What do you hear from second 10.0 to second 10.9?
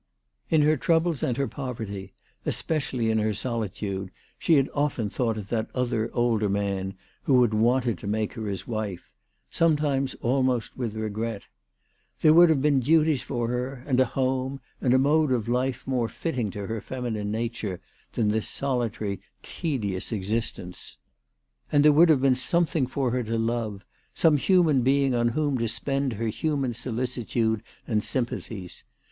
almost